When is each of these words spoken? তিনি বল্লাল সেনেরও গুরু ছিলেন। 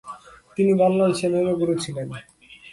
তিনি 0.55 0.71
বল্লাল 0.81 1.11
সেনেরও 1.19 1.53
গুরু 1.59 1.75
ছিলেন। 1.83 2.07